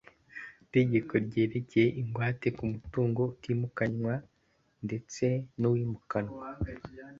[0.63, 4.13] itegeko ryerekeye ingwate ku mutungo utimukanywa
[4.85, 5.25] ndetse
[5.59, 6.37] n’ uwimukanwa